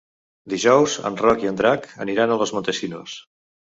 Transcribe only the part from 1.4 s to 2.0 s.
i en Drac